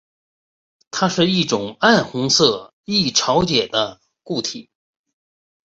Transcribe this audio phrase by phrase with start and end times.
[0.89, 4.71] 它是一种暗红色易潮解的固体。